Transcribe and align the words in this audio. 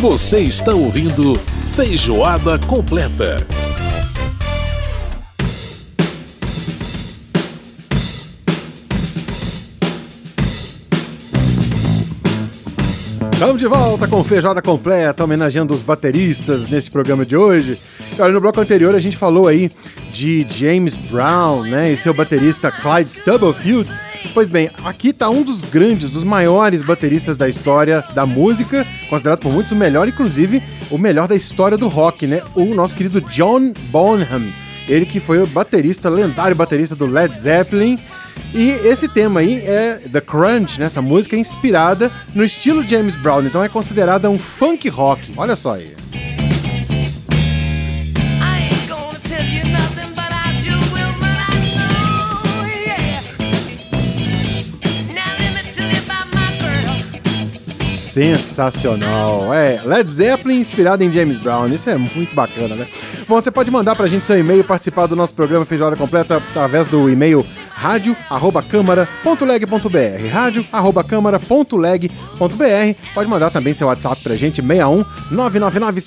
Você 0.00 0.38
está 0.38 0.72
ouvindo 0.72 1.34
Feijoada 1.74 2.56
Completa. 2.56 3.36
Estamos 13.32 13.58
de 13.58 13.66
volta 13.66 14.06
com 14.06 14.22
Feijoada 14.22 14.62
Completa, 14.62 15.24
homenageando 15.24 15.74
os 15.74 15.82
bateristas 15.82 16.68
nesse 16.68 16.88
programa 16.88 17.26
de 17.26 17.36
hoje. 17.36 17.76
Olha, 18.20 18.32
no 18.32 18.40
bloco 18.40 18.60
anterior 18.60 18.94
a 18.94 19.00
gente 19.00 19.16
falou 19.16 19.48
aí 19.48 19.68
de 20.12 20.46
James 20.48 20.96
Brown, 20.96 21.64
né, 21.64 21.90
e 21.90 21.96
seu 21.96 22.14
baterista 22.14 22.70
Clyde 22.70 23.10
Stubblefield. 23.10 23.90
Pois 24.34 24.48
bem, 24.48 24.70
aqui 24.84 25.12
tá 25.12 25.28
um 25.30 25.42
dos 25.42 25.62
grandes, 25.62 26.10
dos 26.10 26.24
maiores 26.24 26.82
bateristas 26.82 27.36
da 27.36 27.48
história 27.48 28.04
da 28.14 28.24
música, 28.24 28.86
considerado 29.08 29.40
por 29.40 29.52
muitos 29.52 29.72
o 29.72 29.76
melhor, 29.76 30.08
inclusive 30.08 30.62
o 30.90 30.98
melhor 30.98 31.26
da 31.26 31.34
história 31.34 31.76
do 31.76 31.88
rock, 31.88 32.26
né? 32.26 32.42
O 32.54 32.74
nosso 32.74 32.94
querido 32.94 33.20
John 33.20 33.72
Bonham. 33.90 34.42
Ele 34.88 35.04
que 35.04 35.20
foi 35.20 35.42
o 35.42 35.46
baterista, 35.46 36.08
lendário 36.08 36.56
baterista 36.56 36.94
do 36.94 37.06
Led 37.06 37.36
Zeppelin. 37.36 37.98
E 38.54 38.70
esse 38.70 39.08
tema 39.08 39.40
aí 39.40 39.58
é 39.58 40.00
The 40.10 40.20
Crunch, 40.20 40.78
né? 40.80 40.86
Essa 40.86 41.02
música 41.02 41.36
é 41.36 41.38
inspirada 41.38 42.10
no 42.34 42.44
estilo 42.44 42.82
James 42.82 43.16
Brown, 43.16 43.44
então 43.44 43.62
é 43.62 43.68
considerada 43.68 44.30
um 44.30 44.38
funk 44.38 44.88
rock. 44.88 45.34
Olha 45.36 45.56
só 45.56 45.74
aí. 45.74 45.94
Sensacional. 58.18 59.54
É, 59.54 59.80
Led 59.84 60.10
Zeppelin 60.10 60.58
inspirado 60.58 61.04
em 61.04 61.12
James 61.12 61.36
Brown. 61.36 61.68
Isso 61.68 61.88
é 61.88 61.96
muito 61.96 62.34
bacana, 62.34 62.74
né? 62.74 62.84
Bom, 63.28 63.36
você 63.36 63.48
pode 63.48 63.70
mandar 63.70 63.94
pra 63.94 64.08
gente 64.08 64.24
seu 64.24 64.36
e-mail, 64.36 64.64
participar 64.64 65.06
do 65.06 65.14
nosso 65.14 65.32
programa 65.34 65.64
Feijoada 65.64 65.94
Completa 65.94 66.38
através 66.38 66.88
do 66.88 67.08
e-mail 67.08 67.46
rádio@câmara.leg.br. 67.72 70.32
rádio@câmara.leg.br. 70.32 73.00
Pode 73.14 73.30
mandar 73.30 73.50
também 73.50 73.72
seu 73.72 73.86
WhatsApp 73.86 74.20
pra 74.20 74.36
gente 74.36 74.60
61 74.60 75.04
999 75.30 76.00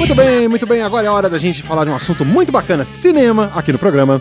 Muito 0.00 0.14
bem, 0.14 0.48
muito 0.48 0.66
bem. 0.66 0.80
Agora 0.80 1.06
é 1.06 1.10
hora 1.10 1.28
da 1.28 1.36
gente 1.36 1.62
falar 1.62 1.84
de 1.84 1.90
um 1.90 1.94
assunto 1.94 2.24
muito 2.24 2.50
bacana: 2.50 2.86
cinema, 2.86 3.52
aqui 3.54 3.70
no 3.70 3.78
programa. 3.78 4.20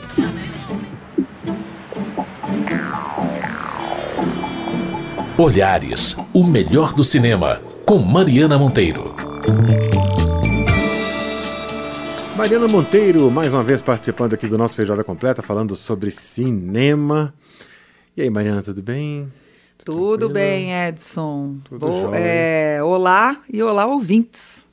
Olhares, 5.37 6.17
o 6.33 6.43
melhor 6.43 6.91
do 6.93 7.01
cinema, 7.01 7.61
com 7.85 7.97
Mariana 7.99 8.57
Monteiro. 8.57 9.15
Mariana 12.35 12.67
Monteiro, 12.67 13.31
mais 13.31 13.53
uma 13.53 13.63
vez 13.63 13.81
participando 13.81 14.33
aqui 14.33 14.47
do 14.47 14.57
nosso 14.57 14.75
Feijoada 14.75 15.05
Completa, 15.05 15.41
falando 15.41 15.77
sobre 15.77 16.11
cinema. 16.11 17.33
E 18.17 18.21
aí, 18.21 18.29
Mariana, 18.29 18.61
tudo 18.61 18.81
bem? 18.81 19.31
Tudo 19.85 20.27
Tranquilo? 20.27 20.33
bem, 20.33 20.87
Edson. 20.87 21.55
Tudo 21.63 21.87
Bo 21.87 22.13
é, 22.13 22.79
olá 22.83 23.37
e 23.49 23.63
olá, 23.63 23.85
ouvintes. 23.85 24.67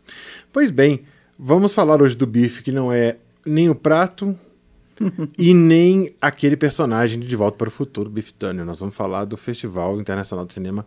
Pois 0.56 0.70
bem, 0.70 1.04
vamos 1.38 1.74
falar 1.74 2.00
hoje 2.00 2.16
do 2.16 2.26
bife, 2.26 2.62
que 2.62 2.72
não 2.72 2.90
é 2.90 3.18
nem 3.44 3.68
o 3.68 3.74
prato 3.74 4.34
e 5.36 5.52
nem 5.52 6.14
aquele 6.18 6.56
personagem 6.56 7.20
de 7.20 7.26
De 7.26 7.36
Volta 7.36 7.58
para 7.58 7.68
o 7.68 7.70
Futuro, 7.70 8.08
Biff 8.08 8.32
Turner. 8.32 8.64
Nós 8.64 8.80
vamos 8.80 8.96
falar 8.96 9.26
do 9.26 9.36
Festival 9.36 10.00
Internacional 10.00 10.46
de 10.46 10.54
Cinema 10.54 10.86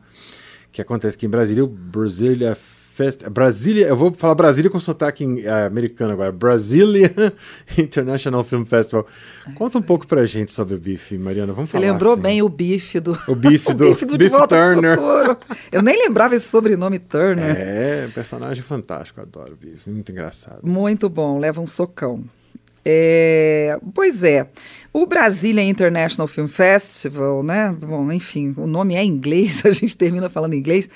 que 0.71 0.81
acontece 0.81 1.15
aqui 1.15 1.27
em 1.27 1.29
Brasília, 1.29 1.63
o 1.63 1.67
Brasília 1.67 2.57
Fest... 2.99 3.29
Brasília, 3.29 3.87
eu 3.87 3.95
vou 3.95 4.11
falar 4.11 4.35
Brasília 4.35 4.69
com 4.69 4.77
sotaque 4.77 5.23
em, 5.23 5.39
uh, 5.45 5.67
americano 5.67 6.11
agora. 6.11 6.33
Brasília 6.33 7.09
International 7.79 8.43
Film 8.43 8.65
Festival. 8.65 9.07
Conta 9.55 9.77
um 9.77 9.81
pouco 9.81 10.05
pra 10.05 10.25
gente 10.25 10.51
sobre 10.51 10.75
o 10.75 10.77
Biff, 10.77 11.17
Mariana, 11.17 11.53
vamos 11.53 11.69
Você 11.69 11.77
falar. 11.77 11.85
Você 11.85 11.91
lembrou 11.93 12.13
assim. 12.13 12.21
bem 12.21 12.41
o 12.41 12.49
Biff 12.49 12.99
do... 12.99 13.17
O 13.25 13.35
Biff 13.35 13.73
do, 13.73 13.85
o 13.85 13.89
bife 13.91 14.03
do 14.05 14.17
Biff 14.17 14.35
Turner. 14.49 14.99
Eu 15.71 15.81
nem 15.81 15.97
lembrava 15.97 16.35
esse 16.35 16.49
sobrenome 16.49 16.99
Turner. 16.99 17.55
É, 17.57 18.09
personagem 18.13 18.61
fantástico, 18.61 19.21
adoro 19.21 19.53
o 19.53 19.55
Biff, 19.55 19.89
muito 19.89 20.11
engraçado. 20.11 20.59
Muito 20.61 21.07
bom, 21.07 21.39
leva 21.39 21.61
um 21.61 21.67
socão. 21.67 22.21
É, 22.83 23.79
pois 23.93 24.23
é, 24.23 24.45
o 24.91 25.05
Brasília 25.05 25.63
International 25.63 26.27
Film 26.27 26.47
Festival, 26.47 27.43
né? 27.43 27.73
Bom, 27.79 28.11
enfim, 28.11 28.53
o 28.57 28.67
nome 28.67 28.95
é 28.95 29.03
inglês, 29.05 29.63
a 29.65 29.71
gente 29.71 29.95
termina 29.95 30.29
falando 30.29 30.53
inglês 30.53 30.89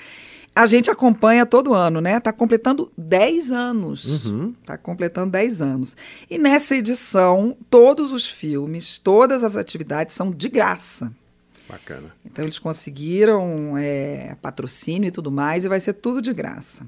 a 0.54 0.66
gente 0.66 0.90
acompanha 0.90 1.44
todo 1.44 1.74
ano, 1.74 2.00
né? 2.00 2.18
Está 2.18 2.32
completando 2.32 2.92
10 2.96 3.50
anos. 3.50 4.04
Está 4.04 4.28
uhum. 4.28 4.54
Tá 4.64 4.78
completando 4.78 5.32
10 5.32 5.60
anos. 5.60 5.96
E 6.30 6.38
nessa 6.38 6.76
edição, 6.76 7.56
todos 7.68 8.12
os 8.12 8.26
filmes, 8.26 8.98
todas 8.98 9.42
as 9.42 9.56
atividades 9.56 10.14
são 10.14 10.30
de 10.30 10.48
graça. 10.48 11.12
Bacana. 11.68 12.14
Então 12.24 12.44
eles 12.44 12.58
conseguiram 12.58 13.76
é, 13.76 14.36
patrocínio 14.40 15.08
e 15.08 15.10
tudo 15.10 15.30
mais, 15.30 15.64
e 15.64 15.68
vai 15.68 15.80
ser 15.80 15.94
tudo 15.94 16.22
de 16.22 16.32
graça. 16.32 16.86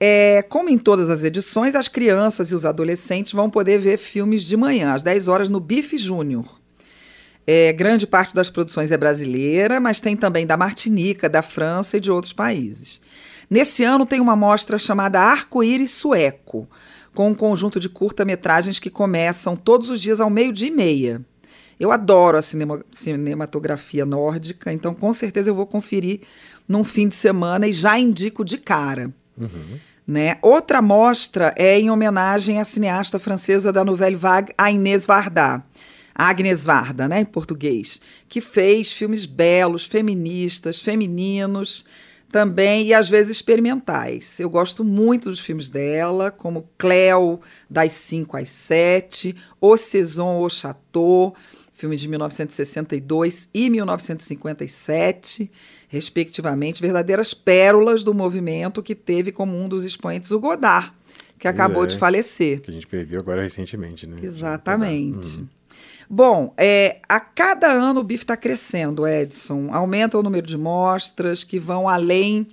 É, 0.00 0.42
como 0.42 0.68
em 0.68 0.78
todas 0.78 1.10
as 1.10 1.22
edições, 1.22 1.74
as 1.74 1.88
crianças 1.88 2.50
e 2.50 2.54
os 2.54 2.64
adolescentes 2.64 3.32
vão 3.32 3.50
poder 3.50 3.78
ver 3.78 3.98
filmes 3.98 4.44
de 4.44 4.56
manhã, 4.56 4.94
às 4.94 5.02
10 5.02 5.28
horas, 5.28 5.50
no 5.50 5.60
Bife 5.60 5.98
Júnior. 5.98 6.58
É, 7.50 7.72
grande 7.72 8.06
parte 8.06 8.34
das 8.34 8.50
produções 8.50 8.90
é 8.90 8.96
brasileira, 8.98 9.80
mas 9.80 10.02
tem 10.02 10.14
também 10.14 10.46
da 10.46 10.54
Martinica, 10.54 11.30
da 11.30 11.40
França 11.40 11.96
e 11.96 12.00
de 12.00 12.10
outros 12.10 12.34
países. 12.34 13.00
Nesse 13.48 13.82
ano 13.82 14.04
tem 14.04 14.20
uma 14.20 14.36
mostra 14.36 14.78
chamada 14.78 15.18
Arco-Íris 15.18 15.92
Sueco, 15.92 16.68
com 17.14 17.30
um 17.30 17.34
conjunto 17.34 17.80
de 17.80 17.88
curta-metragens 17.88 18.78
que 18.78 18.90
começam 18.90 19.56
todos 19.56 19.88
os 19.88 19.98
dias 19.98 20.20
ao 20.20 20.28
meio-dia 20.28 20.68
e 20.68 20.70
meia. 20.70 21.22
Eu 21.80 21.90
adoro 21.90 22.36
a 22.36 22.42
cinema, 22.42 22.84
cinematografia 22.92 24.04
nórdica, 24.04 24.70
então 24.70 24.94
com 24.94 25.14
certeza 25.14 25.48
eu 25.48 25.54
vou 25.54 25.66
conferir 25.66 26.20
num 26.68 26.84
fim 26.84 27.08
de 27.08 27.14
semana 27.14 27.66
e 27.66 27.72
já 27.72 27.98
indico 27.98 28.44
de 28.44 28.58
cara. 28.58 29.10
Uhum. 29.38 29.78
Né? 30.06 30.36
Outra 30.42 30.82
mostra 30.82 31.54
é 31.56 31.80
em 31.80 31.90
homenagem 31.90 32.60
à 32.60 32.64
cineasta 32.66 33.18
francesa 33.18 33.72
da 33.72 33.86
Nouvelle 33.86 34.16
Vague, 34.16 34.52
a 34.58 34.70
Inês 34.70 35.06
Varda. 35.06 35.62
Agnes 36.18 36.64
Varda, 36.64 37.08
né, 37.08 37.20
em 37.20 37.24
português, 37.24 38.00
que 38.28 38.40
fez 38.40 38.90
filmes 38.90 39.24
belos, 39.24 39.84
feministas, 39.84 40.80
femininos, 40.80 41.84
também 42.30 42.88
e 42.88 42.94
às 42.94 43.08
vezes 43.08 43.36
experimentais. 43.36 44.38
Eu 44.40 44.50
gosto 44.50 44.84
muito 44.84 45.30
dos 45.30 45.38
filmes 45.38 45.68
dela, 45.68 46.32
como 46.32 46.68
Cleo, 46.76 47.40
das 47.70 47.92
5 47.92 48.36
às 48.36 48.48
7, 48.48 49.34
O 49.60 49.76
Saison 49.76 50.42
au 50.42 50.50
Chateau, 50.50 51.34
filme 51.72 51.96
de 51.96 52.08
1962 52.08 53.48
e 53.54 53.70
1957, 53.70 55.50
respectivamente, 55.88 56.82
verdadeiras 56.82 57.32
pérolas 57.32 58.02
do 58.02 58.12
movimento 58.12 58.82
que 58.82 58.96
teve 58.96 59.30
como 59.30 59.56
um 59.56 59.68
dos 59.68 59.84
expoentes 59.84 60.32
o 60.32 60.40
Godard, 60.40 60.92
que 61.38 61.46
acabou 61.46 61.84
é, 61.84 61.86
de 61.86 61.96
falecer. 61.96 62.60
Que 62.60 62.70
a 62.70 62.74
gente 62.74 62.86
perdeu 62.86 63.20
agora 63.20 63.42
recentemente, 63.42 64.06
né? 64.06 64.16
Exatamente. 64.20 65.38
Hum. 65.38 65.57
Bom, 66.10 66.54
é, 66.56 67.00
a 67.06 67.20
cada 67.20 67.70
ano 67.70 68.00
o 68.00 68.04
BIF 68.04 68.22
está 68.22 68.36
crescendo, 68.36 69.06
Edson. 69.06 69.68
Aumenta 69.70 70.16
o 70.16 70.22
número 70.22 70.46
de 70.46 70.56
mostras 70.56 71.44
que 71.44 71.58
vão 71.58 71.86
além 71.86 72.46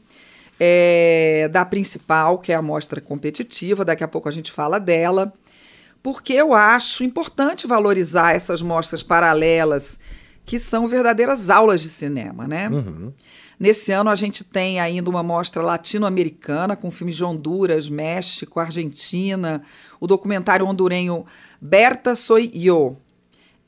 é, 0.59 1.49
da 1.51 1.63
principal, 1.63 2.37
que 2.39 2.51
é 2.51 2.55
a 2.55 2.61
mostra 2.61 2.99
competitiva. 2.99 3.85
Daqui 3.85 4.03
a 4.03 4.07
pouco 4.07 4.27
a 4.27 4.31
gente 4.31 4.51
fala 4.51 4.77
dela. 4.77 5.31
Porque 6.03 6.33
eu 6.33 6.53
acho 6.53 7.03
importante 7.03 7.65
valorizar 7.65 8.35
essas 8.35 8.61
mostras 8.61 9.01
paralelas, 9.01 9.97
que 10.45 10.59
são 10.59 10.87
verdadeiras 10.87 11.49
aulas 11.49 11.81
de 11.81 11.89
cinema, 11.89 12.47
né? 12.47 12.69
Uhum. 12.69 13.11
Nesse 13.59 13.91
ano 13.91 14.09
a 14.09 14.15
gente 14.15 14.43
tem 14.43 14.79
ainda 14.79 15.09
uma 15.09 15.23
mostra 15.23 15.63
latino-americana 15.63 16.75
com 16.75 16.91
filmes 16.91 17.15
de 17.15 17.23
Honduras, 17.23 17.87
México, 17.87 18.59
Argentina, 18.59 19.61
o 19.99 20.05
documentário 20.05 20.67
hondurenho 20.67 21.25
Berta 21.59 22.15
Soy 22.15 22.51
Yo, 22.53 22.97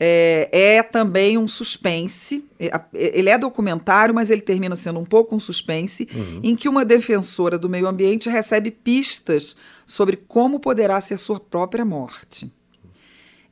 é, 0.00 0.48
é, 0.52 0.82
também 0.82 1.36
um 1.36 1.48
suspense. 1.48 2.44
É, 2.58 2.70
ele 2.94 3.28
é 3.28 3.36
documentário, 3.36 4.14
mas 4.14 4.30
ele 4.30 4.40
termina 4.40 4.76
sendo 4.76 5.00
um 5.00 5.04
pouco 5.04 5.34
um 5.34 5.40
suspense, 5.40 6.08
uhum. 6.14 6.40
em 6.42 6.56
que 6.56 6.68
uma 6.68 6.84
defensora 6.84 7.58
do 7.58 7.68
meio 7.68 7.86
ambiente 7.86 8.28
recebe 8.28 8.70
pistas 8.70 9.56
sobre 9.86 10.16
como 10.16 10.60
poderá 10.60 11.00
ser 11.00 11.18
sua 11.18 11.40
própria 11.40 11.84
morte. 11.84 12.52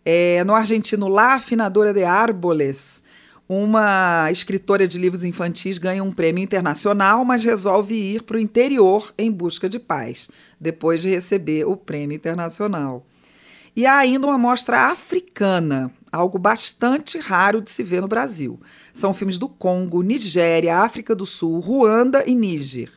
É, 0.04 0.44
no 0.44 0.54
argentino 0.54 1.08
La 1.08 1.34
Afinadora 1.34 1.92
de 1.92 2.04
Árboles, 2.04 3.02
uma 3.48 4.30
escritora 4.30 4.86
de 4.86 4.98
livros 4.98 5.24
infantis 5.24 5.78
ganha 5.78 6.02
um 6.02 6.12
prêmio 6.12 6.42
internacional, 6.42 7.24
mas 7.24 7.42
resolve 7.42 7.94
ir 7.94 8.22
para 8.22 8.36
o 8.36 8.40
interior 8.40 9.12
em 9.18 9.32
busca 9.32 9.68
de 9.68 9.80
paz, 9.80 10.28
depois 10.60 11.02
de 11.02 11.08
receber 11.08 11.64
o 11.64 11.76
prêmio 11.76 12.14
internacional. 12.14 13.04
E 13.74 13.84
há 13.84 13.98
ainda 13.98 14.26
uma 14.26 14.38
mostra 14.38 14.86
africana, 14.86 15.92
algo 16.16 16.38
bastante 16.38 17.18
raro 17.18 17.60
de 17.60 17.70
se 17.70 17.82
ver 17.82 18.00
no 18.00 18.08
Brasil. 18.08 18.60
São 18.92 19.12
filmes 19.12 19.38
do 19.38 19.48
Congo, 19.48 20.02
Nigéria, 20.02 20.78
África 20.78 21.14
do 21.14 21.26
Sul, 21.26 21.60
Ruanda 21.60 22.24
e 22.26 22.34
Níger. 22.34 22.90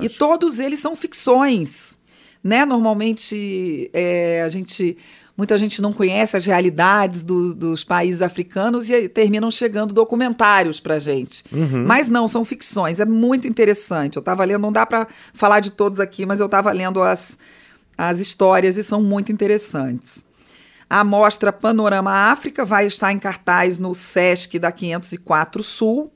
E 0.00 0.08
todos 0.08 0.58
eles 0.58 0.80
são 0.80 0.96
ficções. 0.96 1.98
Né? 2.42 2.64
Normalmente 2.64 3.90
é, 3.92 4.42
a 4.42 4.48
gente 4.48 4.96
muita 5.36 5.58
gente 5.58 5.82
não 5.82 5.92
conhece 5.92 6.36
as 6.36 6.46
realidades 6.46 7.22
do, 7.22 7.54
dos 7.54 7.84
países 7.84 8.22
africanos 8.22 8.88
e 8.88 9.08
terminam 9.08 9.50
chegando 9.50 9.92
documentários 9.92 10.80
para 10.80 10.98
gente. 10.98 11.44
Uhum. 11.52 11.84
Mas 11.84 12.08
não, 12.08 12.26
são 12.26 12.44
ficções. 12.44 13.00
É 13.00 13.04
muito 13.04 13.46
interessante. 13.46 14.16
Eu 14.16 14.20
estava 14.20 14.44
lendo, 14.44 14.62
não 14.62 14.72
dá 14.72 14.86
para 14.86 15.06
falar 15.34 15.60
de 15.60 15.70
todos 15.70 16.00
aqui, 16.00 16.24
mas 16.24 16.40
eu 16.40 16.46
estava 16.46 16.72
lendo 16.72 17.02
as, 17.02 17.38
as 17.98 18.18
histórias 18.18 18.78
e 18.78 18.82
são 18.82 19.02
muito 19.02 19.30
interessantes. 19.30 20.24
A 20.88 21.02
mostra 21.02 21.52
Panorama 21.52 22.30
África 22.30 22.64
vai 22.64 22.86
estar 22.86 23.12
em 23.12 23.18
cartaz 23.18 23.78
no 23.78 23.94
SESC 23.94 24.58
da 24.58 24.70
504 24.70 25.62
Sul, 25.62 26.12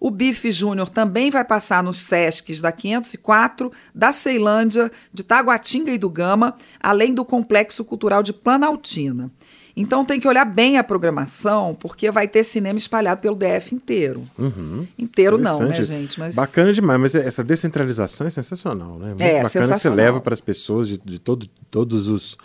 o 0.00 0.10
Bife 0.10 0.52
Júnior 0.52 0.88
também 0.88 1.30
vai 1.30 1.44
passar 1.44 1.82
nos 1.82 1.98
Sescs 1.98 2.60
da 2.60 2.70
504, 2.70 3.72
da 3.94 4.12
Ceilândia, 4.12 4.90
de 5.12 5.22
Taguatinga 5.22 5.90
e 5.90 5.98
do 5.98 6.10
Gama, 6.10 6.54
além 6.80 7.14
do 7.14 7.24
Complexo 7.24 7.84
Cultural 7.84 8.22
de 8.22 8.32
Planaltina. 8.32 9.30
Então 9.78 10.06
tem 10.06 10.18
que 10.18 10.26
olhar 10.26 10.46
bem 10.46 10.78
a 10.78 10.84
programação, 10.84 11.76
porque 11.78 12.10
vai 12.10 12.26
ter 12.26 12.44
cinema 12.44 12.78
espalhado 12.78 13.20
pelo 13.20 13.36
DF 13.36 13.74
inteiro. 13.74 14.22
Uhum. 14.38 14.86
Inteiro 14.98 15.36
não, 15.36 15.60
né, 15.60 15.84
gente? 15.84 16.18
Mas... 16.18 16.34
Bacana 16.34 16.72
demais, 16.72 16.98
mas 16.98 17.14
essa 17.14 17.44
descentralização 17.44 18.26
é 18.26 18.30
sensacional, 18.30 18.98
né? 18.98 19.08
Muito 19.08 19.22
é, 19.22 19.42
bacana 19.42 19.74
que 19.74 19.80
você 19.80 19.90
leva 19.90 20.18
para 20.18 20.32
as 20.32 20.40
pessoas 20.40 20.88
de, 20.88 20.98
de 20.98 21.18
todo, 21.18 21.46
todos 21.70 22.08
os 22.08 22.38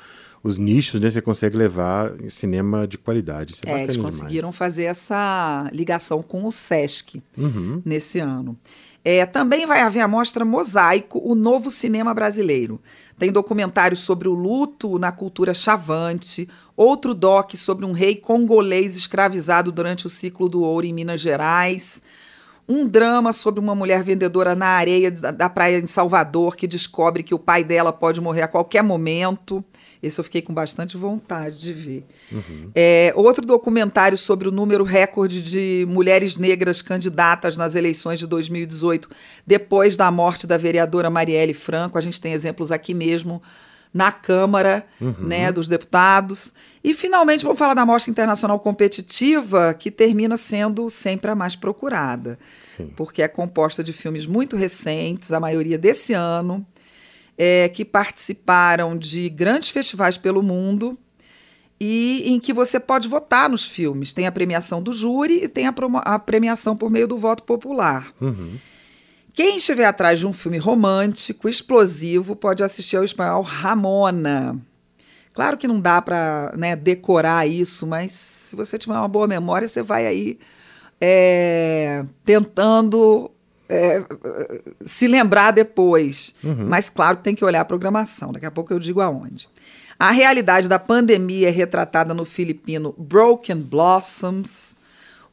os 0.44 0.58
nichos, 0.58 1.00
né, 1.00 1.10
você 1.10 1.22
consegue 1.22 1.58
levar 1.58 2.14
em 2.22 2.30
cinema 2.30 2.88
de 2.88 2.98
qualidade. 2.98 3.54
Isso 3.54 3.62
é, 3.66 3.72
é 3.72 3.84
eles 3.84 3.98
conseguiram 3.98 4.50
demais. 4.50 4.56
fazer 4.56 4.84
essa 4.84 5.70
ligação 5.72 6.24
com 6.24 6.46
o 6.46 6.52
Sesc 6.52 7.22
uhum. 7.38 7.82
nesse 7.86 8.20
ano. 8.20 8.58
É, 9.04 9.26
também 9.26 9.66
vai 9.66 9.82
haver 9.82 10.02
a 10.02 10.08
mostra 10.08 10.46
Mosaico, 10.46 11.20
o 11.24 11.34
novo 11.34 11.72
cinema 11.72 12.14
brasileiro. 12.14 12.80
Tem 13.18 13.32
documentários 13.32 14.00
sobre 14.00 14.28
o 14.28 14.34
luto 14.34 15.00
na 15.00 15.12
cultura 15.12 15.54
chavante, 15.54 16.48
outro 16.78 17.14
doc 17.14 17.56
sobre 17.56 17.84
um 17.84 17.94
rei 17.94 18.16
congolês 18.16 18.96
escravizado 18.96 19.72
durante 19.72 20.06
o 20.06 20.10
ciclo 20.10 20.48
do 20.48 20.62
ouro 20.62 20.86
em 20.86 20.94
Minas 20.94 21.20
Gerais, 21.20 22.02
um 22.72 22.86
drama 22.86 23.34
sobre 23.34 23.60
uma 23.60 23.76
mulher 23.76 24.02
vendedora 24.02 24.56
na 24.56 24.68
areia 24.68 25.12
da, 25.12 25.50
praia 25.50 25.78
em 25.78 25.88
Salvador 25.88 26.56
que 26.56 26.66
descobre 26.66 27.22
que 27.22 27.34
o 27.34 27.40
pai 27.40 27.66
dela 27.66 27.92
pode 27.92 28.22
morrer 28.22 28.44
a 28.44 28.48
qualquer 28.48 28.82
momento. 28.82 29.64
Esse 30.02 30.20
eu 30.20 30.24
fiquei 30.24 30.42
com 30.42 30.54
bastante 30.54 30.96
vontade 30.96 31.60
de 31.60 31.74
ver. 31.74 32.06
Uhum. 32.32 32.72
É, 32.74 33.12
outro 33.16 33.46
documentário 33.46 34.18
sobre 34.18 34.48
o 34.48 34.52
número 34.52 34.86
recorde 34.86 35.42
de 35.42 35.86
mulheres 35.90 36.38
negras 36.38 36.82
candidatas 36.82 37.58
nas 37.58 37.76
eleições 37.76 38.20
de 38.20 38.26
2018, 38.26 39.10
depois 39.46 39.98
da 39.98 40.10
morte 40.10 40.48
da 40.48 40.56
vereadora 40.56 41.10
Marielle 41.10 41.54
Franco. 41.54 41.98
A 41.98 42.02
gente 42.02 42.22
tem 42.22 42.32
exemplos 42.32 42.72
aqui 42.72 42.94
mesmo 42.94 43.42
na 43.94 44.12
Câmara 44.12 44.86
uhum. 45.00 45.16
né, 45.20 45.52
dos 45.52 45.68
Deputados. 45.68 46.54
E, 46.84 46.94
finalmente, 46.94 47.44
vamos 47.44 47.60
falar 47.60 47.74
da 47.74 47.86
Mostra 47.86 48.12
Internacional 48.12 48.60
Competitiva, 48.60 49.74
que 49.74 49.92
termina 49.92 50.38
sendo 50.38 50.90
sempre 50.90 51.32
a 51.32 51.36
mais 51.36 51.56
procurada. 51.56 52.40
Sim. 52.78 52.92
Porque 52.96 53.22
é 53.22 53.28
composta 53.28 53.84
de 53.84 53.92
filmes 53.92 54.26
muito 54.26 54.56
recentes, 54.56 55.32
a 55.32 55.40
maioria 55.40 55.78
desse 55.78 56.14
ano 56.14 56.66
é, 57.38 57.70
que 57.70 57.84
participaram 57.84 58.96
de 58.96 59.28
grandes 59.30 59.70
festivais 59.70 60.16
pelo 60.16 60.44
mundo 60.44 60.98
e 61.80 62.24
em 62.28 62.40
que 62.40 62.54
você 62.54 62.80
pode 62.80 63.08
votar 63.08 63.50
nos 63.50 63.66
filmes. 63.66 64.14
Tem 64.14 64.28
a 64.28 64.32
premiação 64.32 64.80
do 64.80 64.94
júri 64.94 65.44
e 65.44 65.48
tem 65.48 65.66
a, 65.66 65.74
a 66.04 66.20
premiação 66.20 66.78
por 66.78 66.92
meio 66.92 67.08
do 67.08 67.18
voto 67.18 67.42
popular. 67.44 68.12
Uhum. 68.22 68.60
Quem 69.34 69.58
estiver 69.58 69.86
atrás 69.86 70.20
de 70.20 70.28
um 70.28 70.34
filme 70.34 70.58
romântico, 70.58 71.48
explosivo, 71.48 72.36
pode 72.36 72.64
assistir 72.64 72.98
ao 72.98 73.04
espanhol 73.04 73.42
Ramona. 73.42 74.60
Claro 75.34 75.58
que 75.58 75.68
não 75.68 75.80
dá 75.80 76.02
para 76.02 76.54
né, 76.58 76.76
decorar 76.76 77.48
isso, 77.48 77.88
mas 77.88 78.12
se 78.12 78.56
você 78.56 78.78
tiver 78.78 78.94
uma 78.94 79.08
boa 79.08 79.28
memória, 79.28 79.68
você 79.68 79.82
vai 79.82 80.06
aí 80.06 80.38
é, 81.00 82.04
tentando 82.26 83.32
é, 83.70 84.04
se 84.86 85.08
lembrar 85.08 85.52
depois. 85.52 86.36
Uhum. 86.44 86.68
Mas, 86.68 86.90
claro, 86.90 87.18
tem 87.18 87.34
que 87.34 87.46
olhar 87.46 87.62
a 87.62 87.66
programação. 87.66 88.34
Daqui 88.34 88.46
a 88.46 88.52
pouco 88.52 88.74
eu 88.74 88.80
digo 88.80 89.00
aonde. 89.00 89.48
A 89.98 90.12
realidade 90.12 90.68
da 90.68 90.78
pandemia 90.78 91.48
é 91.48 91.52
retratada 91.52 92.14
no 92.14 92.26
filipino 92.26 92.94
Broken 92.98 93.58
Blossoms. 93.58 94.76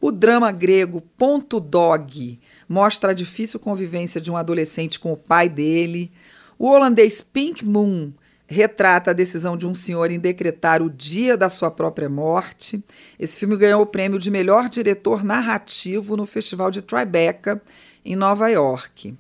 O 0.00 0.12
drama 0.12 0.52
grego 0.52 1.02
Ponto 1.16 1.58
Dog 1.58 2.38
mostra 2.68 3.10
a 3.10 3.14
difícil 3.14 3.58
convivência 3.58 4.20
de 4.20 4.30
um 4.30 4.36
adolescente 4.36 5.00
com 5.00 5.12
o 5.12 5.16
pai 5.16 5.48
dele. 5.48 6.12
O 6.56 6.68
holandês 6.68 7.20
Pink 7.20 7.64
Moon 7.64 8.12
retrata 8.46 9.10
a 9.10 9.14
decisão 9.14 9.56
de 9.56 9.66
um 9.66 9.74
senhor 9.74 10.10
em 10.10 10.18
decretar 10.18 10.80
o 10.80 10.88
dia 10.88 11.36
da 11.36 11.50
sua 11.50 11.70
própria 11.70 12.08
morte. 12.08 12.82
Esse 13.18 13.38
filme 13.38 13.56
ganhou 13.56 13.82
o 13.82 13.86
prêmio 13.86 14.18
de 14.18 14.30
melhor 14.30 14.68
diretor 14.68 15.22
narrativo 15.22 16.16
no 16.16 16.24
Festival 16.24 16.70
de 16.70 16.80
Tribeca 16.80 17.60
em 18.04 18.16
Nova 18.16 18.48
York. 18.48 19.14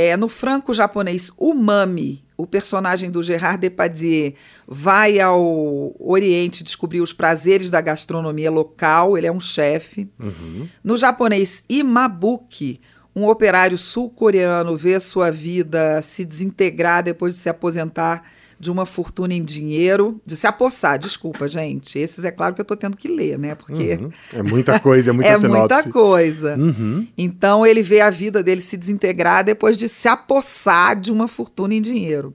É, 0.00 0.16
no 0.16 0.28
franco-japonês 0.28 1.32
Umami, 1.36 2.22
o 2.36 2.46
personagem 2.46 3.10
do 3.10 3.20
Gerard 3.20 3.58
Depardieu 3.58 4.32
vai 4.64 5.18
ao 5.18 5.92
Oriente 5.98 6.62
descobrir 6.62 7.00
os 7.00 7.12
prazeres 7.12 7.68
da 7.68 7.80
gastronomia 7.80 8.48
local, 8.48 9.18
ele 9.18 9.26
é 9.26 9.32
um 9.32 9.40
chefe. 9.40 10.08
Uhum. 10.20 10.68
No 10.84 10.96
japonês 10.96 11.64
Imabuki, 11.68 12.80
um 13.12 13.26
operário 13.26 13.76
sul-coreano 13.76 14.76
vê 14.76 15.00
sua 15.00 15.32
vida 15.32 16.00
se 16.00 16.24
desintegrar 16.24 17.02
depois 17.02 17.34
de 17.34 17.40
se 17.40 17.48
aposentar 17.48 18.22
de 18.58 18.70
uma 18.70 18.84
fortuna 18.84 19.32
em 19.32 19.42
dinheiro, 19.42 20.20
de 20.26 20.34
se 20.36 20.46
apossar, 20.46 20.98
desculpa, 20.98 21.48
gente. 21.48 21.98
Esses 21.98 22.24
é 22.24 22.30
claro 22.30 22.54
que 22.54 22.60
eu 22.60 22.64
estou 22.64 22.76
tendo 22.76 22.96
que 22.96 23.08
ler, 23.08 23.38
né? 23.38 23.54
Porque 23.54 23.94
uhum. 23.94 24.10
é 24.32 24.42
muita 24.42 24.80
coisa, 24.80 25.10
é 25.10 25.12
muita 25.12 25.30
é 25.30 25.38
sinopse. 25.38 25.58
muita 25.58 25.90
coisa. 25.90 26.56
Uhum. 26.56 27.06
Então 27.16 27.64
ele 27.64 27.82
vê 27.82 28.00
a 28.00 28.10
vida 28.10 28.42
dele 28.42 28.60
se 28.60 28.76
desintegrar 28.76 29.44
depois 29.44 29.76
de 29.76 29.88
se 29.88 30.08
apossar 30.08 30.98
de 30.98 31.12
uma 31.12 31.28
fortuna 31.28 31.74
em 31.74 31.82
dinheiro. 31.82 32.34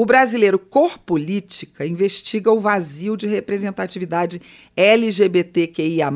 O 0.00 0.06
brasileiro 0.06 0.58
Cor 0.58 0.96
Política 0.96 1.84
investiga 1.84 2.50
o 2.50 2.58
vazio 2.58 3.18
de 3.18 3.26
representatividade 3.26 4.40
LGBTQIA, 4.74 6.10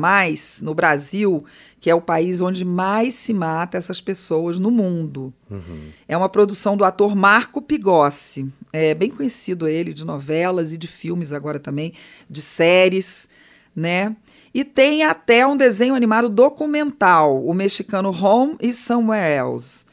no 0.63 0.73
Brasil, 0.73 1.45
que 1.79 1.87
é 1.87 1.93
o 1.93 2.01
país 2.01 2.41
onde 2.41 2.65
mais 2.65 3.13
se 3.13 3.31
mata 3.31 3.77
essas 3.77 4.01
pessoas 4.01 4.57
no 4.57 4.71
mundo. 4.71 5.31
Uhum. 5.51 5.89
É 6.07 6.17
uma 6.17 6.27
produção 6.27 6.75
do 6.75 6.83
ator 6.83 7.15
Marco 7.15 7.61
Pigossi. 7.61 8.51
É 8.73 8.95
bem 8.95 9.11
conhecido 9.11 9.67
ele 9.67 9.93
de 9.93 10.03
novelas 10.03 10.73
e 10.73 10.79
de 10.79 10.87
filmes 10.87 11.31
agora 11.31 11.59
também, 11.59 11.93
de 12.27 12.41
séries, 12.41 13.29
né? 13.75 14.15
E 14.51 14.63
tem 14.63 15.03
até 15.03 15.45
um 15.45 15.55
desenho 15.55 15.93
animado 15.93 16.27
documental, 16.27 17.45
o 17.45 17.53
mexicano 17.53 18.09
Home 18.09 18.57
e 18.59 18.73
Somewhere 18.73 19.31
Else. 19.31 19.85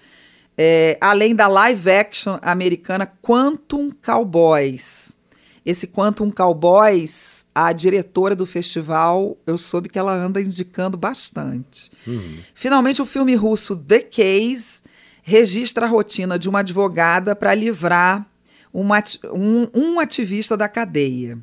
É, 0.57 0.99
além 1.01 1.35
da 1.35 1.47
live 1.49 1.91
action 1.91 2.39
americana 2.43 3.11
Quantum 3.23 3.91
Cowboys. 3.91 5.17
Esse 5.65 5.87
Quantum 5.87 6.31
Cowboys, 6.31 7.47
a 7.55 7.73
diretora 7.73 8.35
do 8.35 8.45
festival, 8.45 9.37
eu 9.47 9.57
soube 9.57 9.89
que 9.89 9.99
ela 9.99 10.13
anda 10.13 10.41
indicando 10.41 10.97
bastante. 10.97 11.91
Uhum. 12.07 12.39
Finalmente, 12.53 13.01
o 13.01 13.07
filme 13.07 13.35
russo 13.37 13.77
The 13.77 14.01
Case 14.01 14.83
registra 15.23 15.87
a 15.87 15.89
rotina 15.89 16.37
de 16.37 16.49
uma 16.49 16.59
advogada 16.61 17.37
para 17.37 17.55
livrar 17.55 18.27
uma, 18.75 19.03
um, 19.33 19.69
um 19.73 20.01
ativista 20.01 20.57
da 20.57 20.69
cadeia. 20.69 21.39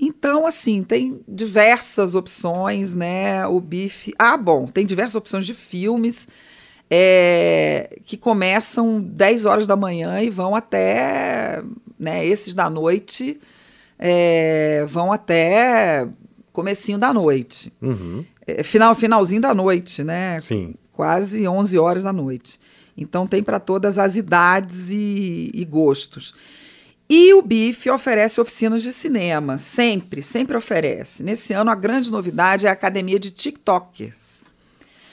Então, 0.00 0.46
assim, 0.46 0.82
tem 0.82 1.20
diversas 1.28 2.14
opções, 2.14 2.94
né? 2.94 3.46
O 3.46 3.60
bife. 3.60 4.14
Ah, 4.18 4.36
bom, 4.36 4.66
tem 4.66 4.84
diversas 4.84 5.14
opções 5.14 5.46
de 5.46 5.54
filmes 5.54 6.26
é, 6.94 7.96
que 8.04 8.18
começam 8.18 9.00
10 9.00 9.46
horas 9.46 9.66
da 9.66 9.74
manhã 9.74 10.20
e 10.20 10.28
vão 10.28 10.54
até. 10.54 11.62
Né, 11.98 12.26
esses 12.26 12.52
da 12.52 12.68
noite 12.68 13.40
é, 13.98 14.84
vão 14.86 15.10
até 15.10 16.06
comecinho 16.52 16.98
da 16.98 17.10
noite. 17.10 17.72
Uhum. 17.80 18.22
É, 18.46 18.62
final, 18.62 18.94
finalzinho 18.94 19.40
da 19.40 19.54
noite, 19.54 20.04
né? 20.04 20.38
Sim. 20.42 20.74
Quase 20.92 21.48
11 21.48 21.78
horas 21.78 22.02
da 22.02 22.12
noite. 22.12 22.60
Então 22.94 23.26
tem 23.26 23.42
para 23.42 23.58
todas 23.58 23.98
as 23.98 24.14
idades 24.14 24.90
e, 24.90 25.50
e 25.54 25.64
gostos. 25.64 26.34
E 27.08 27.32
o 27.32 27.40
BIF 27.40 27.88
oferece 27.88 28.38
oficinas 28.38 28.82
de 28.82 28.92
cinema, 28.92 29.56
sempre, 29.56 30.22
sempre 30.22 30.58
oferece. 30.58 31.22
Nesse 31.22 31.54
ano, 31.54 31.70
a 31.70 31.74
grande 31.74 32.10
novidade 32.10 32.66
é 32.66 32.68
a 32.68 32.72
Academia 32.72 33.18
de 33.18 33.30
TikTokers. 33.30 34.51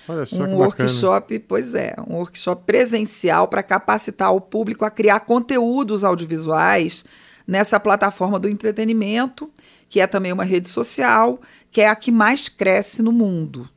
Olha 0.09 0.25
só 0.25 0.41
um 0.41 0.55
workshop, 0.55 1.37
pois 1.39 1.73
é, 1.75 1.95
um 2.07 2.15
workshop 2.15 2.63
presencial 2.65 3.47
para 3.47 3.61
capacitar 3.61 4.33
o 4.33 4.41
público 4.41 4.83
a 4.83 4.89
criar 4.89 5.19
conteúdos 5.19 6.03
audiovisuais 6.03 7.05
nessa 7.45 7.79
plataforma 7.79 8.39
do 8.39 8.49
entretenimento, 8.49 9.51
que 9.87 10.01
é 10.01 10.07
também 10.07 10.33
uma 10.33 10.43
rede 10.43 10.67
social, 10.67 11.39
que 11.71 11.81
é 11.81 11.87
a 11.87 11.95
que 11.95 12.11
mais 12.11 12.49
cresce 12.49 13.03
no 13.03 13.11
mundo, 13.11 13.69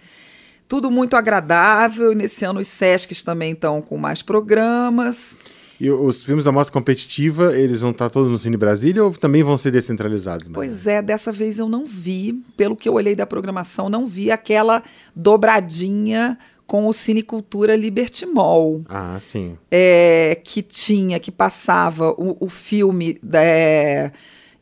Tudo 0.68 0.88
muito 0.88 1.16
agradável. 1.16 2.14
Nesse 2.14 2.44
ano 2.44 2.60
os 2.60 2.68
Sescs 2.68 3.24
também 3.24 3.54
estão 3.54 3.82
com 3.82 3.96
mais 3.96 4.22
programas. 4.22 5.36
E 5.80 5.90
os 5.90 6.22
filmes 6.22 6.44
da 6.44 6.52
mostra 6.52 6.72
competitiva, 6.72 7.58
eles 7.58 7.80
vão 7.80 7.90
estar 7.90 8.08
todos 8.08 8.30
no 8.30 8.38
Cine 8.38 8.56
Brasília 8.56 9.02
ou 9.02 9.10
também 9.10 9.42
vão 9.42 9.58
ser 9.58 9.72
descentralizados? 9.72 10.46
Pois 10.46 10.86
é, 10.86 11.02
dessa 11.02 11.32
vez 11.32 11.58
eu 11.58 11.68
não 11.68 11.84
vi, 11.86 12.40
pelo 12.56 12.76
que 12.76 12.88
eu 12.88 12.92
olhei 12.92 13.16
da 13.16 13.26
programação, 13.26 13.88
não 13.88 14.06
vi 14.06 14.30
aquela 14.30 14.84
dobradinha 15.16 16.38
com 16.70 16.86
o 16.86 16.92
Cinecultura 16.92 17.74
Liberty 17.74 18.24
Mall. 18.24 18.82
Ah, 18.88 19.18
sim. 19.18 19.58
É, 19.68 20.40
que 20.44 20.62
tinha, 20.62 21.18
que 21.18 21.32
passava 21.32 22.12
o, 22.12 22.36
o 22.38 22.48
filme 22.48 23.18
é, 23.32 24.12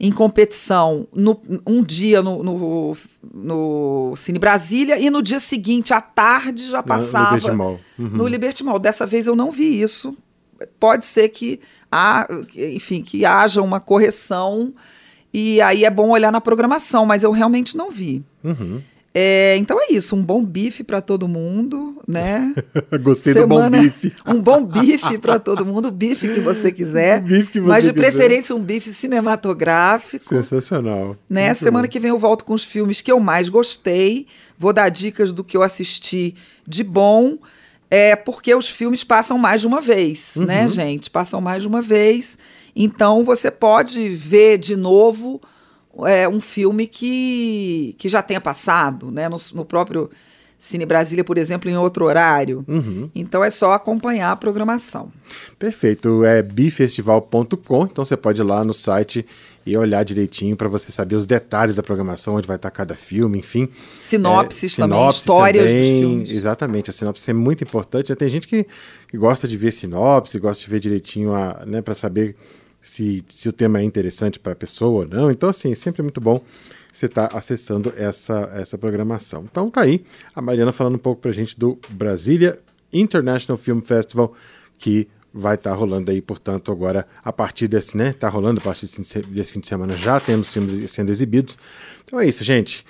em 0.00 0.10
competição 0.10 1.06
no, 1.12 1.38
um 1.66 1.82
dia 1.82 2.22
no, 2.22 2.42
no, 2.42 2.96
no, 3.30 4.14
Cine 4.16 4.38
Brasília 4.38 4.98
e 4.98 5.10
no 5.10 5.20
dia 5.20 5.38
seguinte, 5.38 5.92
à 5.92 6.00
tarde, 6.00 6.70
já 6.70 6.82
passava 6.82 7.32
no 7.32 7.36
Liberty 7.36 7.56
Mall. 7.58 7.80
Uhum. 7.98 8.08
no 8.08 8.26
Liberty 8.26 8.64
Mall. 8.64 8.78
Dessa 8.78 9.04
vez 9.04 9.26
eu 9.26 9.36
não 9.36 9.50
vi 9.50 9.78
isso 9.78 10.16
pode 10.80 11.04
ser 11.04 11.28
que, 11.28 11.60
há, 11.92 12.26
enfim, 12.56 13.02
que 13.02 13.26
haja 13.26 13.60
uma 13.60 13.80
correção 13.80 14.72
e 15.32 15.60
aí 15.60 15.84
é 15.84 15.90
bom 15.90 16.08
olhar 16.08 16.32
na 16.32 16.40
programação, 16.40 17.04
mas 17.04 17.22
eu 17.22 17.30
realmente 17.32 17.76
não 17.76 17.90
vi. 17.90 18.24
Uhum. 18.42 18.80
É, 19.20 19.56
então 19.56 19.80
é 19.80 19.92
isso, 19.92 20.14
um 20.14 20.22
bom 20.22 20.44
bife 20.44 20.84
para 20.84 21.00
todo 21.00 21.26
mundo, 21.26 22.00
né? 22.06 22.54
Gostei 23.02 23.32
Semana, 23.32 23.68
do 23.68 23.76
bom 23.76 23.82
bife. 23.82 24.12
um 24.28 24.40
bom 24.40 24.64
bife 24.64 25.18
para 25.18 25.40
todo 25.40 25.66
mundo, 25.66 25.88
o 25.88 25.90
bife 25.90 26.28
que 26.32 26.38
você 26.38 26.70
quiser. 26.70 27.20
bife 27.26 27.50
que 27.50 27.58
você 27.60 27.66
mas 27.68 27.82
de 27.84 27.92
quiser. 27.92 28.00
preferência 28.12 28.54
um 28.54 28.60
bife 28.62 28.90
cinematográfico. 28.94 30.25
Sensacional. 30.25 31.16
Né? 31.28 31.46
Muito 31.46 31.58
Semana 31.58 31.88
bom. 31.88 31.90
que 31.90 31.98
vem 31.98 32.10
eu 32.10 32.18
volto 32.18 32.44
com 32.44 32.54
os 32.54 32.62
filmes 32.62 33.00
que 33.00 33.10
eu 33.10 33.18
mais 33.18 33.48
gostei. 33.48 34.28
Vou 34.56 34.72
dar 34.72 34.88
dicas 34.88 35.32
do 35.32 35.42
que 35.42 35.56
eu 35.56 35.62
assisti 35.64 36.37
de 36.64 36.84
bom. 36.84 37.38
É 37.90 38.14
porque 38.14 38.54
os 38.54 38.68
filmes 38.68 39.02
passam 39.02 39.37
mais 39.37 39.62
de 39.62 39.66
uma 39.66 39.80
vez, 39.80 40.37
Uhum. 40.37 40.44
né, 40.44 40.68
gente? 40.68 41.10
Passam 41.10 41.40
mais 41.40 41.62
de 41.62 41.66
uma 41.68 41.82
vez. 41.82 42.38
Então 42.76 43.25
você 43.25 43.50
pode 43.50 44.08
ver 44.10 44.58
de 44.58 44.76
novo 44.76 45.40
é, 46.06 46.28
um 46.28 46.40
filme 46.40 46.86
que, 46.86 47.94
que 47.98 48.08
já 48.08 48.22
tenha 48.22 48.40
passado, 48.40 49.10
né? 49.10 49.28
No, 49.28 49.36
no 49.54 49.64
próprio 49.64 50.10
Cine 50.58 50.84
Brasília, 50.84 51.22
por 51.22 51.38
exemplo, 51.38 51.70
em 51.70 51.76
outro 51.76 52.04
horário. 52.04 52.64
Uhum. 52.66 53.08
Então 53.14 53.44
é 53.44 53.50
só 53.50 53.72
acompanhar 53.72 54.32
a 54.32 54.36
programação. 54.36 55.12
Perfeito, 55.58 56.24
é 56.24 56.42
bifestival.com, 56.42 57.84
então 57.84 58.04
você 58.04 58.16
pode 58.16 58.40
ir 58.40 58.44
lá 58.44 58.64
no 58.64 58.74
site 58.74 59.24
e 59.64 59.76
olhar 59.76 60.02
direitinho 60.02 60.56
para 60.56 60.66
você 60.66 60.90
saber 60.90 61.14
os 61.14 61.26
detalhes 61.26 61.76
da 61.76 61.82
programação, 61.82 62.36
onde 62.36 62.48
vai 62.48 62.56
estar 62.56 62.70
cada 62.70 62.94
filme, 62.96 63.38
enfim. 63.38 63.68
Sinopses 64.00 64.72
É, 64.72 64.76
também, 64.76 64.98
sinopses 64.98 65.20
histórias 65.20 65.64
também, 65.64 65.80
dos 65.80 66.00
filmes. 66.00 66.30
Exatamente, 66.30 66.90
a 66.90 66.92
sinopse 66.92 67.30
é 67.30 67.34
muito 67.34 67.62
importante. 67.62 68.08
Já 68.08 68.16
tem 68.16 68.28
gente 68.28 68.48
que, 68.48 68.66
que 69.08 69.16
gosta 69.16 69.46
de 69.46 69.56
ver 69.56 69.70
sinopse, 69.70 70.38
gosta 70.38 70.64
de 70.64 70.70
ver 70.70 70.80
direitinho 70.80 71.34
a, 71.34 71.64
né, 71.66 71.82
para 71.82 71.94
saber 71.94 72.34
se, 72.80 73.25
se 73.28 73.49
o 73.49 73.52
tema 73.52 73.80
é 73.80 73.82
interessante 73.82 74.38
para 74.38 74.52
a 74.52 74.56
pessoa 74.56 75.04
ou 75.04 75.08
não. 75.08 75.30
Então, 75.30 75.49
assim, 75.49 75.75
sempre 75.75 76.02
é 76.02 76.04
muito 76.04 76.20
bom 76.20 76.42
você 76.92 77.06
estar 77.06 77.35
acessando 77.37 77.92
essa, 77.97 78.50
essa 78.54 78.78
programação. 78.78 79.47
Então, 79.50 79.70
tá 79.70 79.82
aí 79.82 80.04
a 80.35 80.40
Mariana 80.40 80.73
falando 80.73 80.94
um 80.94 80.99
pouco 80.99 81.20
para 81.20 81.30
a 81.30 81.35
gente 81.35 81.58
do 81.58 81.78
Brasília 81.90 82.58
International 82.92 83.56
Film 83.56 83.80
Festival, 83.80 84.32
que 84.78 85.08
vai 85.32 85.54
estar 85.54 85.75
rolando 85.75 86.11
aí, 86.11 86.20
portanto, 86.20 86.73
agora 86.73 87.06
a 87.23 87.32
partir 87.32 87.68
desse, 87.68 87.97
né? 87.97 88.12
Tá 88.12 88.28
rolando 88.28 88.61
a 88.61 88.62
partir 88.62 88.87
desse, 88.87 89.23
desse 89.23 89.52
fim 89.52 89.61
de 89.61 89.66
semana 89.66 89.94
já 89.94 90.18
temos 90.18 90.52
filmes 90.52 90.90
sendo 90.90 91.11
exibidos. 91.11 91.56
Então 92.04 92.18
é 92.18 92.26
isso, 92.26 92.42
gente. 92.42 92.85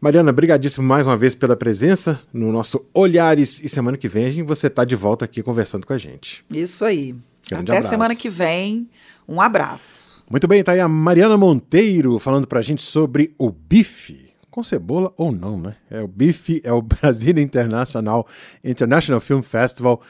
Mariana, 0.00 0.32
brigadíssimo 0.32 0.84
mais 0.84 1.06
uma 1.06 1.16
vez 1.16 1.34
pela 1.34 1.54
presença 1.54 2.20
no 2.32 2.50
nosso 2.50 2.84
Olhares 2.92 3.62
e 3.62 3.68
semana 3.68 3.96
que 3.96 4.08
vem 4.08 4.42
você 4.42 4.68
tá 4.68 4.84
de 4.84 4.96
volta 4.96 5.24
aqui 5.24 5.42
conversando 5.42 5.86
com 5.86 5.92
a 5.92 5.98
gente. 5.98 6.44
Isso 6.52 6.84
aí. 6.84 7.14
Grande 7.48 7.70
Até 7.70 7.78
abraço. 7.78 7.88
semana 7.88 8.16
que 8.16 8.28
vem. 8.28 8.88
Um 9.28 9.40
abraço. 9.40 10.22
Muito 10.30 10.48
bem, 10.48 10.62
tá 10.62 10.72
aí 10.72 10.80
a 10.80 10.88
Mariana 10.88 11.36
Monteiro 11.36 12.18
falando 12.18 12.48
pra 12.48 12.62
gente 12.62 12.82
sobre 12.82 13.34
o 13.38 13.50
bife. 13.50 14.32
Com 14.50 14.62
cebola 14.62 15.12
ou 15.16 15.32
não, 15.32 15.58
né? 15.58 15.76
É 15.90 16.02
o 16.02 16.08
bife, 16.08 16.60
é 16.62 16.72
o 16.72 16.80
Brasília 16.82 17.42
International 17.42 18.26
International 18.62 19.20
Film 19.20 19.40
Festival, 19.40 20.00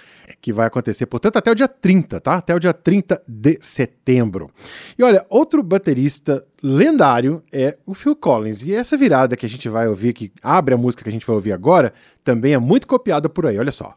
que 0.41 0.53
vai 0.53 0.67
acontecer, 0.67 1.07
portanto, 1.07 1.37
até 1.37 1.51
o 1.51 1.55
dia 1.55 1.69
30, 1.69 2.21
tá? 2.21 2.35
Até 2.35 2.55
o 2.55 2.59
dia 2.59 2.73
30 2.73 3.23
de 3.27 3.59
setembro. 3.61 4.51
E 4.99 5.03
olha, 5.03 5.25
outro 5.29 5.63
baterista 5.63 6.45
lendário 6.63 7.43
é 7.53 7.77
o 7.87 7.95
Phil 7.95 8.17
Collins. 8.17 8.63
E 8.67 8.75
essa 8.75 8.97
virada 8.97 9.37
que 9.37 9.47
a 9.47 9.49
gente 9.49 9.69
vai 9.69 9.87
ouvir, 9.87 10.13
que 10.13 10.33
abre 10.43 10.75
a 10.75 10.79
música 10.79 11.05
que 11.05 11.09
a 11.09 11.13
gente 11.13 11.27
vai 11.27 11.37
ouvir 11.37 11.53
agora, 11.53 11.93
também 12.25 12.55
é 12.55 12.59
muito 12.59 12.87
copiada 12.87 13.29
por 13.29 13.47
aí, 13.47 13.59
olha 13.59 13.73
só. 13.73 13.93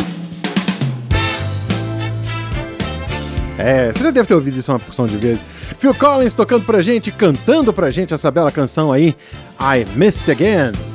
É, 3.57 3.91
você 3.91 4.03
já 4.03 4.12
deve 4.12 4.27
ter 4.27 4.33
ouvido 4.33 4.57
isso 4.57 4.71
uma 4.71 4.79
porção 4.79 5.07
de 5.07 5.17
vezes. 5.17 5.43
Phil 5.79 5.93
Collins 5.93 6.33
tocando 6.33 6.65
pra 6.65 6.81
gente, 6.81 7.12
cantando 7.12 7.71
pra 7.71 7.89
gente 7.91 8.13
essa 8.13 8.29
bela 8.29 8.51
canção 8.51 8.91
aí, 8.91 9.15
I 9.59 9.85
Missed 9.95 10.29
Again. 10.31 10.95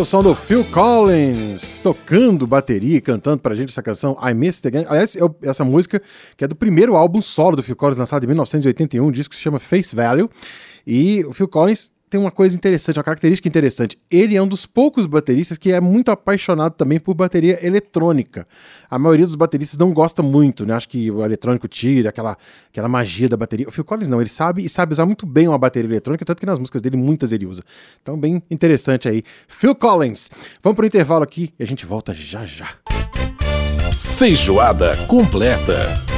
Aí 0.00 0.02
o 0.02 0.06
som 0.06 0.22
do 0.22 0.34
Phil 0.34 0.64
Collins 0.64 1.78
tocando 1.80 2.46
bateria 2.46 2.96
e 2.96 3.00
cantando 3.02 3.36
pra 3.36 3.54
gente 3.54 3.68
essa 3.68 3.82
canção 3.82 4.16
I 4.26 4.32
Missed 4.32 4.66
Again. 4.66 4.86
Aliás, 4.88 5.14
eu- 5.14 5.36
essa 5.42 5.62
música 5.62 6.00
que 6.38 6.42
é 6.42 6.48
do 6.48 6.56
primeiro 6.56 6.96
álbum 6.96 7.20
solo 7.20 7.54
do 7.54 7.62
Phil 7.62 7.76
Collins, 7.76 7.98
lançado 7.98 8.24
em 8.24 8.26
1981, 8.26 9.06
um 9.06 9.12
disco 9.12 9.32
que 9.32 9.36
se 9.36 9.42
chama 9.42 9.58
Face 9.58 9.94
Value. 9.94 10.30
E 10.86 11.22
o 11.26 11.34
Phil 11.34 11.46
Collins 11.46 11.92
tem 12.10 12.20
uma 12.20 12.32
coisa 12.32 12.56
interessante, 12.56 12.98
uma 12.98 13.04
característica 13.04 13.46
interessante. 13.46 13.96
Ele 14.10 14.34
é 14.36 14.42
um 14.42 14.48
dos 14.48 14.66
poucos 14.66 15.06
bateristas 15.06 15.56
que 15.56 15.70
é 15.70 15.80
muito 15.80 16.10
apaixonado 16.10 16.74
também 16.74 16.98
por 16.98 17.14
bateria 17.14 17.64
eletrônica. 17.64 18.46
A 18.90 18.98
maioria 18.98 19.24
dos 19.24 19.36
bateristas 19.36 19.78
não 19.78 19.92
gosta 19.92 20.20
muito, 20.20 20.66
né? 20.66 20.74
Acho 20.74 20.88
que 20.88 21.08
o 21.08 21.24
eletrônico 21.24 21.68
tira 21.68 22.08
aquela, 22.08 22.36
aquela 22.68 22.88
magia 22.88 23.28
da 23.28 23.36
bateria. 23.36 23.68
O 23.68 23.70
Phil 23.70 23.84
Collins 23.84 24.08
não, 24.08 24.20
ele 24.20 24.28
sabe 24.28 24.64
e 24.64 24.68
sabe 24.68 24.92
usar 24.92 25.06
muito 25.06 25.24
bem 25.24 25.46
uma 25.46 25.56
bateria 25.56 25.88
eletrônica, 25.88 26.24
tanto 26.24 26.40
que 26.40 26.46
nas 26.46 26.58
músicas 26.58 26.82
dele 26.82 26.96
muitas 26.96 27.30
ele 27.30 27.46
usa. 27.46 27.62
Então, 28.02 28.18
bem 28.18 28.42
interessante 28.50 29.08
aí. 29.08 29.22
Phil 29.46 29.76
Collins. 29.76 30.28
Vamos 30.62 30.74
pro 30.74 30.84
intervalo 30.84 31.22
aqui 31.22 31.54
e 31.56 31.62
a 31.62 31.66
gente 31.66 31.86
volta 31.86 32.12
já 32.12 32.44
já. 32.44 32.68
Feijoada 33.92 34.96
completa. 35.06 36.09